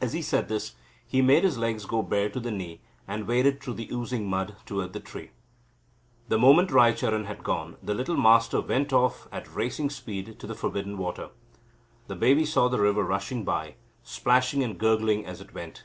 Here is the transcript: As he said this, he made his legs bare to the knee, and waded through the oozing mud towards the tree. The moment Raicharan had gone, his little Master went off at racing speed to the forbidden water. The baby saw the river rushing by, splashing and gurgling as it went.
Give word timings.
As 0.00 0.14
he 0.14 0.20
said 0.20 0.48
this, 0.48 0.74
he 1.06 1.22
made 1.22 1.44
his 1.44 1.56
legs 1.56 1.86
bare 2.08 2.28
to 2.28 2.40
the 2.40 2.50
knee, 2.50 2.80
and 3.06 3.28
waded 3.28 3.60
through 3.60 3.74
the 3.74 3.88
oozing 3.92 4.28
mud 4.28 4.56
towards 4.66 4.94
the 4.94 4.98
tree. 4.98 5.30
The 6.26 6.40
moment 6.40 6.72
Raicharan 6.72 7.26
had 7.26 7.44
gone, 7.44 7.76
his 7.80 7.90
little 7.94 8.16
Master 8.16 8.60
went 8.60 8.92
off 8.92 9.28
at 9.30 9.54
racing 9.54 9.90
speed 9.90 10.40
to 10.40 10.48
the 10.48 10.56
forbidden 10.56 10.98
water. 10.98 11.28
The 12.08 12.16
baby 12.16 12.44
saw 12.44 12.66
the 12.66 12.80
river 12.80 13.04
rushing 13.04 13.44
by, 13.44 13.76
splashing 14.02 14.64
and 14.64 14.76
gurgling 14.76 15.24
as 15.24 15.40
it 15.40 15.54
went. 15.54 15.84